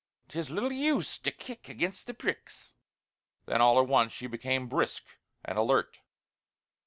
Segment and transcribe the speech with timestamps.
[0.29, 2.73] 'Tis little use to kick against the pricks."
[3.45, 5.05] Then all at once she became brisk
[5.45, 5.99] and alert.